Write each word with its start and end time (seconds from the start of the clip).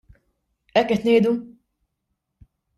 Hekk 0.77 0.89
qed 0.93 1.05
ngħidu? 1.05 1.35